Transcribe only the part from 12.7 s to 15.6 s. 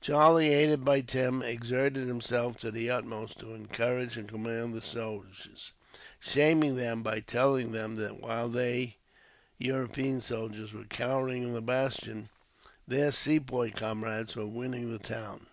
their Sepoy comrades were winning the town.